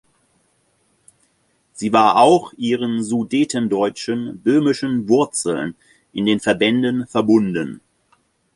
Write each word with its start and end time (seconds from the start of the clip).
Sie 1.73 1.93
war 1.93 2.15
auch 2.17 2.53
ihren 2.57 3.03
sudetendeutschen 3.03 4.39
böhmischen 4.41 5.07
Wurzeln 5.07 5.75
in 6.11 6.25
den 6.25 6.39
Verbänden 6.39 7.05
verbunden. 7.05 7.81